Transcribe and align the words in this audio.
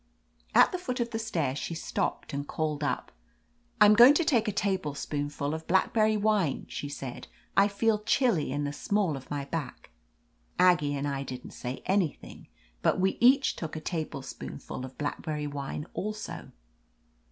At 0.55 0.71
the 0.71 0.79
foot 0.79 0.99
of 0.99 1.11
the 1.11 1.19
stairs 1.19 1.59
she 1.59 1.75
stopped 1.75 2.33
and 2.33 2.47
called 2.47 2.83
up. 2.83 3.11
"I'm 3.79 3.93
going 3.93 4.15
to 4.15 4.23
take 4.25 4.47
a 4.47 4.51
tablespoonful 4.51 5.53
of 5.53 5.67
black 5.67 5.93
berry 5.93 6.17
wine," 6.17 6.65
she 6.69 6.89
said. 6.89 7.27
"I 7.55 7.67
feel 7.67 7.99
chilly 7.99 8.51
in 8.51 8.63
the 8.63 8.73
small 8.73 9.15
of 9.15 9.29
my 9.29 9.45
back." 9.45 9.91
Aggie 10.57 10.95
and 10.95 11.07
I 11.07 11.21
didn't 11.21 11.51
say 11.51 11.83
an3rthing, 11.87 12.47
but 12.81 12.99
we 12.99 13.19
each 13.21 13.55
took 13.55 13.75
a 13.75 13.79
tablespoonful 13.79 14.83
of 14.85 14.97
blackberry 14.97 15.45
wine 15.45 15.85
also. 15.93 16.49